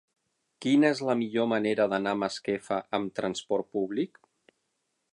Quina 0.65 0.89
és 0.95 1.01
la 1.09 1.15
millor 1.19 1.47
manera 1.51 1.87
d'anar 1.93 2.15
a 2.17 2.21
Masquefa 2.23 2.83
amb 3.01 3.15
trasport 3.21 3.73
públic? 3.79 4.23